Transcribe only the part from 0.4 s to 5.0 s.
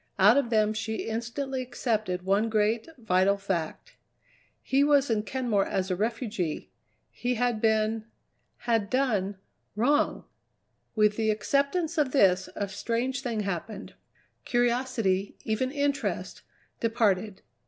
them she instantly accepted one great, vital fact: he